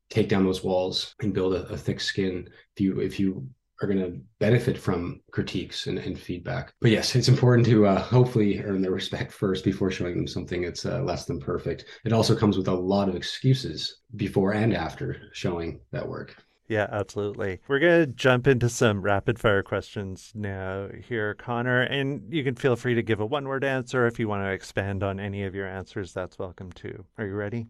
take 0.09 0.29
down 0.29 0.45
those 0.45 0.63
walls 0.63 1.15
and 1.21 1.33
build 1.33 1.53
a, 1.53 1.65
a 1.67 1.77
thick 1.77 1.99
skin 1.99 2.47
if 2.75 2.81
you 2.81 2.99
if 2.99 3.19
you 3.19 3.47
are 3.81 3.87
going 3.87 3.99
to 3.99 4.17
benefit 4.39 4.77
from 4.77 5.19
critiques 5.31 5.87
and, 5.87 5.99
and, 5.99 6.17
feedback. 6.17 6.73
But 6.79 6.91
yes, 6.91 7.13
it's 7.13 7.27
important 7.27 7.67
to 7.67 7.85
uh, 7.85 8.01
hopefully 8.01 8.61
earn 8.61 8.81
their 8.81 8.91
respect 8.91 9.33
first 9.33 9.65
before 9.65 9.91
showing 9.91 10.15
them 10.15 10.27
something 10.27 10.61
that's 10.61 10.85
uh, 10.85 11.01
less 11.03 11.25
than 11.25 11.41
perfect. 11.41 11.83
It 12.05 12.13
also 12.13 12.37
comes 12.37 12.57
with 12.57 12.69
a 12.69 12.73
lot 12.73 13.09
of 13.09 13.17
excuses 13.17 13.97
before 14.15 14.53
and 14.53 14.73
after 14.73 15.23
showing 15.33 15.81
that 15.91 16.07
work. 16.07 16.37
Yeah, 16.67 16.87
absolutely. 16.91 17.59
We're 17.67 17.79
going 17.79 18.05
to 18.05 18.11
jump 18.11 18.47
into 18.47 18.69
some 18.69 19.01
rapid 19.01 19.37
fire 19.37 19.61
questions 19.61 20.31
now 20.33 20.89
here, 21.07 21.35
Connor. 21.35 21.81
And 21.81 22.33
you 22.33 22.43
can 22.43 22.55
feel 22.55 22.75
free 22.75 22.95
to 22.95 23.03
give 23.03 23.19
a 23.19 23.25
one 23.25 23.47
word 23.47 23.63
answer. 23.63 24.07
If 24.07 24.19
you 24.19 24.27
want 24.27 24.43
to 24.43 24.51
expand 24.51 25.03
on 25.03 25.19
any 25.19 25.43
of 25.43 25.53
your 25.53 25.67
answers, 25.67 26.11
that's 26.13 26.39
welcome 26.39 26.71
too. 26.71 27.05
Are 27.17 27.25
you 27.25 27.35
ready? 27.35 27.67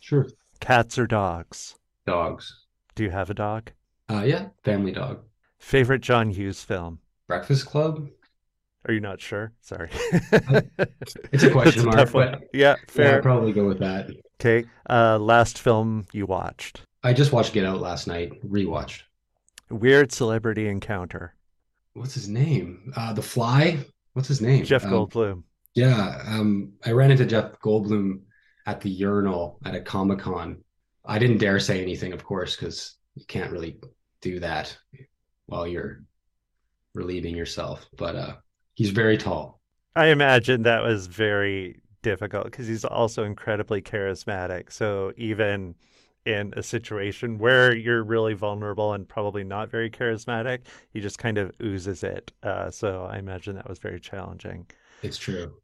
Sure. 0.00 0.26
Cats 0.60 0.98
or 0.98 1.06
dogs? 1.06 1.76
Dogs. 2.06 2.66
Do 2.94 3.04
you 3.04 3.10
have 3.10 3.30
a 3.30 3.34
dog? 3.34 3.70
Uh, 4.10 4.24
yeah, 4.26 4.48
family 4.64 4.92
dog. 4.92 5.20
Favorite 5.58 6.00
John 6.00 6.30
Hughes 6.30 6.62
film? 6.62 6.98
Breakfast 7.28 7.66
Club. 7.66 8.08
Are 8.86 8.92
you 8.92 9.00
not 9.00 9.20
sure? 9.20 9.52
Sorry. 9.60 9.90
it's 11.32 11.44
a 11.44 11.50
question 11.50 11.84
mark. 11.84 12.10
But 12.10 12.42
yeah, 12.52 12.74
fair. 12.88 13.10
Yeah, 13.10 13.16
I'll 13.16 13.22
probably 13.22 13.52
go 13.52 13.66
with 13.66 13.78
that. 13.78 14.10
Okay. 14.40 14.68
Uh, 14.90 15.18
last 15.18 15.60
film 15.60 16.06
you 16.12 16.26
watched? 16.26 16.82
I 17.04 17.12
just 17.12 17.32
watched 17.32 17.52
Get 17.52 17.64
Out 17.64 17.80
last 17.80 18.06
night. 18.06 18.30
Rewatched. 18.48 19.02
Weird 19.70 20.12
celebrity 20.12 20.68
encounter. 20.68 21.34
What's 21.94 22.14
his 22.14 22.28
name? 22.28 22.92
Uh, 22.96 23.12
the 23.12 23.22
Fly. 23.22 23.78
What's 24.12 24.28
his 24.28 24.40
name? 24.40 24.64
Jeff 24.64 24.84
um, 24.84 24.90
Goldblum. 24.90 25.42
Yeah, 25.74 26.22
um, 26.26 26.72
I 26.84 26.92
ran 26.92 27.10
into 27.10 27.26
Jeff 27.26 27.58
Goldblum 27.60 28.20
at 28.66 28.80
the 28.80 28.90
urinal 28.90 29.58
at 29.64 29.74
a 29.74 29.80
Comic 29.80 30.20
Con. 30.20 30.62
I 31.04 31.18
didn't 31.18 31.38
dare 31.38 31.58
say 31.58 31.82
anything, 31.82 32.12
of 32.12 32.24
course, 32.24 32.54
because 32.56 32.96
you 33.14 33.24
can't 33.26 33.50
really 33.50 33.78
do 34.20 34.38
that 34.40 34.76
while 35.46 35.66
you're 35.66 36.02
relieving 36.94 37.34
yourself. 37.34 37.86
But 37.96 38.16
uh, 38.16 38.34
he's 38.74 38.90
very 38.90 39.16
tall. 39.18 39.60
I 39.96 40.06
imagine 40.06 40.62
that 40.62 40.82
was 40.82 41.06
very 41.06 41.80
difficult 42.02 42.44
because 42.44 42.66
he's 42.66 42.84
also 42.84 43.24
incredibly 43.24 43.82
charismatic. 43.82 44.72
So 44.72 45.12
even 45.16 45.74
in 46.24 46.52
a 46.56 46.62
situation 46.62 47.38
where 47.38 47.74
you're 47.74 48.02
really 48.04 48.34
vulnerable 48.34 48.92
and 48.92 49.08
probably 49.08 49.44
not 49.44 49.70
very 49.70 49.90
charismatic, 49.90 50.60
he 50.90 51.00
just 51.00 51.18
kind 51.18 51.38
of 51.38 51.52
oozes 51.62 52.02
it. 52.04 52.32
Uh, 52.42 52.70
so 52.70 53.04
I 53.04 53.18
imagine 53.18 53.56
that 53.56 53.68
was 53.68 53.78
very 53.78 54.00
challenging. 54.00 54.66
It's 55.02 55.18
true. 55.18 55.54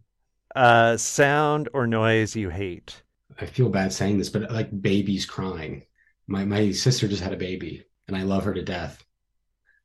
Uh, 0.54 0.96
sound 0.96 1.68
or 1.72 1.86
noise 1.86 2.36
you 2.36 2.50
hate? 2.50 3.02
I 3.38 3.46
feel 3.46 3.70
bad 3.70 3.92
saying 3.92 4.18
this, 4.18 4.28
but 4.28 4.50
like 4.50 4.82
babies 4.82 5.24
crying. 5.24 5.86
My 6.26 6.44
my 6.44 6.72
sister 6.72 7.08
just 7.08 7.22
had 7.22 7.32
a 7.32 7.36
baby, 7.38 7.84
and 8.06 8.16
I 8.16 8.22
love 8.22 8.44
her 8.44 8.52
to 8.52 8.62
death. 8.62 9.02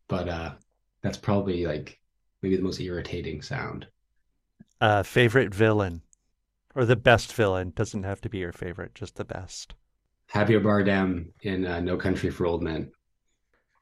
But 0.07 0.29
uh, 0.29 0.55
that's 1.01 1.17
probably 1.17 1.65
like 1.65 1.99
maybe 2.41 2.57
the 2.57 2.63
most 2.63 2.79
irritating 2.81 3.41
sound. 3.41 3.87
Uh, 4.79 5.01
favorite 5.01 5.51
villain, 5.51 6.03
or 6.75 6.85
the 6.85 6.95
best 6.95 7.33
villain 7.33 7.71
doesn't 7.75 8.03
have 8.03 8.21
to 8.21 8.29
be 8.29 8.39
your 8.39 8.53
favorite, 8.53 8.95
just 8.95 9.15
the 9.15 9.25
best. 9.25 9.75
Javier 10.33 10.61
Bardem 10.61 11.27
in 11.41 11.65
uh, 11.65 11.79
No 11.79 11.97
Country 11.97 12.29
for 12.29 12.45
Old 12.45 12.63
Men. 12.63 12.91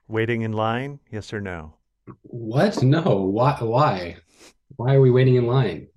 Waiting 0.07 0.41
in 0.41 0.51
line? 0.51 0.99
Yes 1.09 1.33
or 1.33 1.39
no? 1.39 1.75
What? 2.23 2.83
No. 2.83 3.01
Why? 3.31 3.57
Why? 3.59 4.17
Why 4.75 4.95
are 4.95 5.01
we 5.01 5.11
waiting 5.11 5.35
in 5.35 5.47
line? 5.47 5.87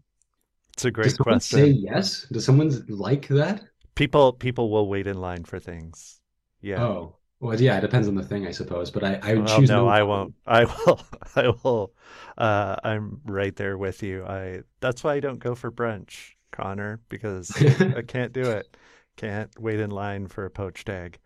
It's 0.75 0.85
a 0.85 0.91
great 0.91 1.05
Does 1.05 1.19
question. 1.19 1.59
Say 1.59 1.69
yes. 1.69 2.27
Does 2.31 2.45
someone 2.45 2.85
like 2.89 3.27
that? 3.29 3.63
People 3.95 4.33
people 4.33 4.71
will 4.71 4.89
wait 4.89 5.07
in 5.07 5.21
line 5.21 5.45
for 5.45 5.59
things. 5.59 6.21
Yeah. 6.61 6.83
Oh. 6.83 7.17
Well, 7.41 7.61
yeah, 7.61 7.77
it 7.77 7.83
depends 7.83 8.09
on 8.09 8.15
the 8.15 8.23
thing, 8.23 8.47
I 8.47 8.53
suppose. 8.53 8.91
But 8.91 9.05
I, 9.05 9.21
I 9.23 9.35
would 9.35 9.45
well, 9.45 9.59
choose. 9.59 9.69
No, 9.69 9.85
no, 9.85 9.89
I 9.89 10.03
won't. 10.03 10.35
I 10.47 10.65
will. 10.65 11.01
I 11.37 11.49
will. 11.63 11.93
Uh, 12.39 12.77
I'm 12.83 13.21
right 13.25 13.55
there 13.55 13.77
with 13.77 14.03
you. 14.03 14.25
I. 14.25 14.63
That's 14.81 15.05
why 15.05 15.15
I 15.15 15.21
don't 15.21 15.41
go 15.41 15.55
for 15.55 15.71
brunch, 15.71 16.33
Connor, 16.53 17.01
because 17.09 17.53
I 17.81 18.03
can't 18.03 18.33
do 18.33 18.43
it. 18.43 18.77
Can't 19.17 19.59
wait 19.59 19.81
in 19.81 19.91
line 19.91 20.29
for 20.29 20.45
a 20.45 20.51
poached 20.51 20.89
egg. 20.89 21.19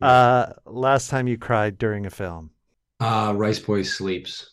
Uh, 0.00 0.54
last 0.66 1.10
time 1.10 1.28
you 1.28 1.38
cried 1.38 1.78
during 1.78 2.06
a 2.06 2.10
film? 2.10 2.50
Uh, 3.00 3.32
Rice 3.34 3.58
Boy 3.58 3.82
Sleeps. 3.84 4.52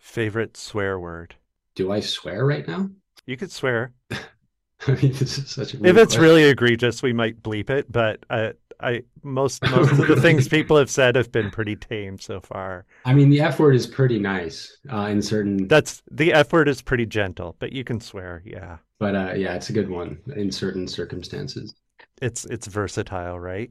Favorite 0.00 0.56
swear 0.56 0.98
word? 0.98 1.36
Do 1.74 1.90
I 1.90 2.00
swear 2.00 2.44
right 2.44 2.66
now? 2.68 2.90
You 3.26 3.36
could 3.36 3.52
swear. 3.52 3.92
I 4.10 4.92
mean, 4.92 5.12
this 5.12 5.38
is 5.38 5.50
such 5.50 5.74
a. 5.74 5.78
if 5.82 5.96
it's 5.96 6.16
question. 6.16 6.22
really 6.22 6.44
egregious, 6.44 7.02
we 7.02 7.12
might 7.12 7.42
bleep 7.42 7.70
it, 7.70 7.90
but 7.90 8.24
I, 8.30 8.52
I 8.80 9.02
most 9.22 9.62
most 9.70 9.98
of 9.98 10.06
the 10.06 10.16
things 10.16 10.48
people 10.48 10.76
have 10.76 10.90
said 10.90 11.16
have 11.16 11.32
been 11.32 11.50
pretty 11.50 11.76
tame 11.76 12.18
so 12.18 12.40
far. 12.40 12.86
I 13.04 13.14
mean, 13.14 13.30
the 13.30 13.40
F 13.40 13.58
word 13.58 13.74
is 13.74 13.86
pretty 13.86 14.18
nice 14.20 14.78
uh, 14.92 15.06
in 15.10 15.22
certain, 15.22 15.66
That's 15.66 16.02
the 16.10 16.32
F 16.32 16.52
word 16.52 16.68
is 16.68 16.82
pretty 16.82 17.06
gentle, 17.06 17.56
but 17.58 17.72
you 17.72 17.84
can 17.84 18.00
swear. 18.00 18.42
Yeah, 18.44 18.78
but 18.98 19.14
uh, 19.14 19.32
yeah, 19.36 19.54
it's 19.54 19.70
a 19.70 19.72
good 19.72 19.88
one 19.88 20.20
in 20.36 20.50
certain 20.50 20.86
circumstances. 20.86 21.74
It's 22.22 22.44
it's 22.46 22.66
versatile, 22.66 23.38
right? 23.38 23.70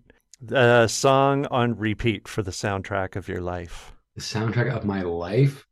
A 0.52 0.88
song 0.88 1.46
on 1.48 1.76
repeat 1.78 2.28
for 2.28 2.44
the 2.44 2.52
soundtrack 2.52 3.16
of 3.16 3.28
your 3.28 3.42
life, 3.42 3.92
The 4.16 4.22
soundtrack 4.22 4.76
of 4.76 4.86
my 4.86 5.02
life. 5.02 5.66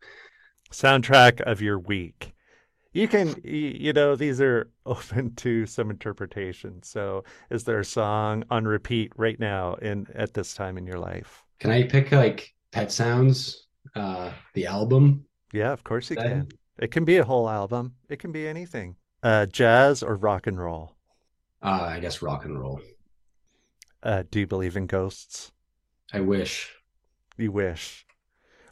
soundtrack 0.72 1.42
of 1.42 1.62
your 1.62 1.80
week. 1.80 2.34
You 2.94 3.08
can, 3.10 3.36
you 3.44 3.92
know, 3.94 4.16
these 4.16 4.40
are 4.40 4.72
open 4.86 5.36
to 5.36 5.66
some 5.66 5.90
interpretation. 5.92 6.82
So, 6.84 7.24
is 7.50 7.64
there 7.66 7.80
a 7.80 7.86
song 7.86 8.44
on 8.50 8.66
repeat 8.66 9.12
right 9.18 9.40
now 9.40 9.74
in 9.76 10.08
at 10.16 10.34
this 10.34 10.54
time 10.54 10.78
in 10.78 10.86
your 10.88 11.00
life? 11.00 11.44
Can 11.60 11.72
I 11.72 11.84
pick 11.84 12.12
like 12.12 12.54
Pet 12.72 12.92
Sounds, 12.92 13.68
uh, 13.96 14.32
the 14.54 14.66
album? 14.66 15.26
Yeah, 15.54 15.72
of 15.74 15.84
course 15.84 16.10
you 16.10 16.16
That- 16.16 16.28
can. 16.28 16.48
It 16.78 16.92
can 16.92 17.06
be 17.06 17.16
a 17.18 17.24
whole 17.24 17.50
album. 17.50 17.96
It 18.10 18.20
can 18.20 18.34
be 18.34 18.48
anything. 18.48 18.98
Uh, 19.24 19.46
jazz 19.46 20.04
or 20.04 20.16
rock 20.18 20.46
and 20.46 20.60
roll. 20.60 20.95
Uh, 21.62 21.88
I 21.90 22.00
guess 22.00 22.22
rock 22.22 22.46
and 22.46 22.60
roll. 22.60 22.82
Uh, 24.04 24.24
do 24.30 24.40
you 24.40 24.48
believe 24.48 24.78
in 24.78 24.86
ghosts? 24.86 25.52
I 26.14 26.20
wish. 26.20 26.72
You 27.38 27.52
wish. 27.52 28.06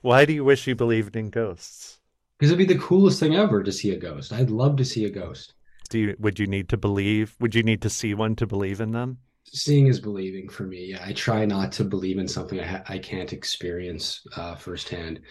Why 0.02 0.26
do 0.26 0.34
you 0.34 0.44
wish 0.44 0.68
you 0.68 0.76
believed 0.76 1.16
in 1.16 1.30
ghosts? 1.30 2.00
Because 2.38 2.52
it'd 2.52 2.68
be 2.68 2.74
the 2.74 2.80
coolest 2.80 3.20
thing 3.20 3.36
ever 3.36 3.64
to 3.64 3.72
see 3.72 3.92
a 3.92 3.98
ghost. 3.98 4.34
I'd 4.34 4.50
love 4.50 4.76
to 4.78 4.86
see 4.86 5.06
a 5.06 5.10
ghost. 5.10 5.54
Do 5.90 6.00
you, 6.00 6.16
would 6.20 6.40
you 6.40 6.48
need 6.48 6.70
to 6.70 6.78
believe? 6.78 7.36
Would 7.40 7.56
you 7.56 7.64
need 7.64 7.82
to 7.84 7.90
see 7.90 8.14
one 8.14 8.36
to 8.38 8.48
believe 8.48 8.82
in 8.82 8.92
them? 8.92 9.20
Seeing 9.46 9.88
is 9.88 10.00
believing 10.00 10.50
for 10.50 10.64
me. 10.64 10.88
Yeah, 10.92 11.04
I 11.06 11.14
try 11.14 11.46
not 11.46 11.72
to 11.74 11.84
believe 11.84 12.18
in 12.18 12.28
something 12.28 12.60
I, 12.60 12.66
ha- 12.66 12.84
I 12.88 12.98
can't 12.98 13.34
experience 13.34 14.22
uh, 14.36 14.56
firsthand. 14.56 15.22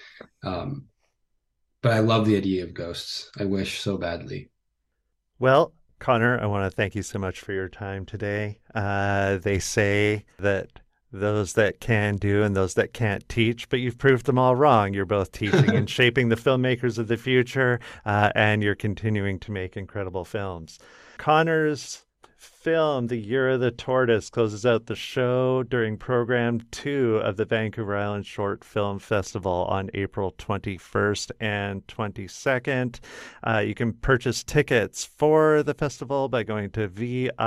Um, 0.44 0.86
but 1.82 1.92
I 1.92 1.98
love 1.98 2.26
the 2.26 2.36
idea 2.36 2.64
of 2.64 2.74
ghosts. 2.74 3.30
I 3.38 3.44
wish 3.44 3.80
so 3.80 3.98
badly. 3.98 4.50
Well, 5.38 5.74
Connor, 6.02 6.36
I 6.40 6.46
want 6.46 6.68
to 6.68 6.76
thank 6.76 6.96
you 6.96 7.02
so 7.04 7.20
much 7.20 7.38
for 7.38 7.52
your 7.52 7.68
time 7.68 8.04
today. 8.04 8.58
Uh, 8.74 9.36
they 9.36 9.60
say 9.60 10.24
that 10.40 10.80
those 11.12 11.52
that 11.52 11.78
can 11.78 12.16
do 12.16 12.42
and 12.42 12.56
those 12.56 12.74
that 12.74 12.92
can't 12.92 13.28
teach, 13.28 13.68
but 13.68 13.78
you've 13.78 13.98
proved 13.98 14.26
them 14.26 14.36
all 14.36 14.56
wrong. 14.56 14.92
You're 14.92 15.04
both 15.04 15.30
teaching 15.32 15.70
and 15.70 15.88
shaping 15.88 16.28
the 16.28 16.34
filmmakers 16.34 16.98
of 16.98 17.06
the 17.06 17.16
future, 17.16 17.78
uh, 18.04 18.32
and 18.34 18.64
you're 18.64 18.74
continuing 18.74 19.38
to 19.38 19.52
make 19.52 19.76
incredible 19.76 20.24
films. 20.24 20.80
Connor's 21.18 22.04
film, 22.42 23.06
The 23.06 23.16
Year 23.16 23.50
of 23.50 23.60
the 23.60 23.70
Tortoise, 23.70 24.28
closes 24.28 24.66
out 24.66 24.86
the 24.86 24.96
show 24.96 25.62
during 25.62 25.96
program 25.96 26.60
two 26.70 27.16
of 27.18 27.36
the 27.36 27.44
Vancouver 27.44 27.96
Island 27.96 28.26
Short 28.26 28.64
Film 28.64 28.98
Festival 28.98 29.66
on 29.68 29.90
April 29.94 30.32
21st 30.38 31.30
and 31.40 31.86
22nd. 31.86 32.98
Uh, 33.44 33.58
you 33.58 33.74
can 33.74 33.92
purchase 33.92 34.42
tickets 34.42 35.04
for 35.04 35.62
the 35.62 35.74
festival 35.74 36.28
by 36.28 36.42
going 36.42 36.70
to 36.70 36.88
visff.com 36.88 37.38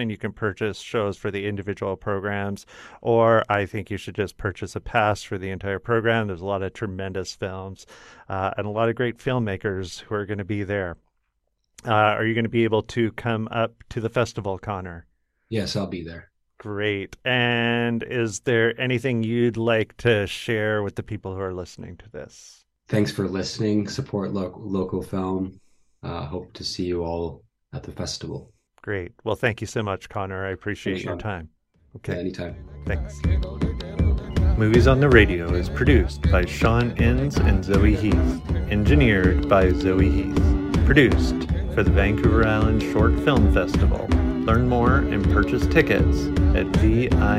and 0.00 0.10
you 0.10 0.16
can 0.16 0.32
purchase 0.32 0.78
shows 0.78 1.18
for 1.18 1.30
the 1.30 1.46
individual 1.46 1.96
programs. 1.96 2.64
Or 3.02 3.44
I 3.50 3.66
think 3.66 3.90
you 3.90 3.98
should 3.98 4.14
just 4.14 4.36
purchase 4.38 4.74
a 4.74 4.80
pass 4.80 5.22
for 5.22 5.36
the 5.36 5.50
entire 5.50 5.78
program. 5.78 6.28
There's 6.28 6.40
a 6.40 6.46
lot 6.46 6.62
of 6.62 6.72
tremendous 6.72 7.34
films 7.34 7.86
uh, 8.28 8.52
and 8.56 8.66
a 8.66 8.70
lot 8.70 8.88
of 8.88 8.94
great 8.94 9.18
filmmakers 9.18 10.00
who 10.00 10.14
are 10.14 10.26
going 10.26 10.38
to 10.38 10.44
be 10.44 10.62
there. 10.62 10.96
Uh, 11.86 11.92
are 11.92 12.24
you 12.24 12.34
going 12.34 12.44
to 12.44 12.50
be 12.50 12.64
able 12.64 12.82
to 12.82 13.12
come 13.12 13.48
up 13.50 13.74
to 13.90 14.00
the 14.00 14.08
festival, 14.08 14.58
Connor? 14.58 15.06
Yes, 15.50 15.76
I'll 15.76 15.86
be 15.86 16.02
there. 16.02 16.30
Great. 16.58 17.16
And 17.24 18.02
is 18.02 18.40
there 18.40 18.78
anything 18.80 19.22
you'd 19.22 19.56
like 19.58 19.96
to 19.98 20.26
share 20.26 20.82
with 20.82 20.94
the 20.94 21.02
people 21.02 21.34
who 21.34 21.40
are 21.40 21.52
listening 21.52 21.96
to 21.98 22.10
this? 22.10 22.64
Thanks 22.88 23.10
for 23.12 23.28
listening. 23.28 23.86
Support 23.88 24.32
lo- 24.32 24.54
local 24.62 25.02
film. 25.02 25.60
Uh, 26.02 26.24
hope 26.26 26.52
to 26.54 26.64
see 26.64 26.84
you 26.84 27.02
all 27.02 27.42
at 27.72 27.82
the 27.82 27.92
festival. 27.92 28.52
Great. 28.82 29.12
Well, 29.24 29.36
thank 29.36 29.60
you 29.60 29.66
so 29.66 29.82
much, 29.82 30.08
Connor. 30.08 30.46
I 30.46 30.50
appreciate 30.50 30.94
Thanks, 30.94 31.04
your 31.04 31.12
Sean. 31.14 31.18
time. 31.18 31.48
Yeah, 31.48 31.96
Okay, 31.96 32.18
anytime. 32.20 32.56
thanks. 32.86 33.20
Movies 34.58 34.86
on 34.86 35.00
the 35.00 35.08
Radio 35.08 35.52
is 35.54 35.68
produced 35.68 36.22
by 36.30 36.44
Sean 36.44 36.92
Enns 36.98 37.36
and 37.36 37.64
Zoe 37.64 37.94
Heath. 37.96 38.42
Engineered 38.70 39.48
by 39.48 39.70
Zoe 39.72 40.08
Heath. 40.10 40.84
Produced 40.84 41.48
for 41.74 41.82
the 41.82 41.90
Vancouver 41.90 42.46
Island 42.46 42.82
Short 42.82 43.18
Film 43.20 43.52
Festival. 43.52 44.06
Learn 44.44 44.68
more 44.68 44.98
and 44.98 45.24
purchase 45.32 45.66
tickets 45.66 46.26
at 46.54 46.66
visff.com. 46.78 47.34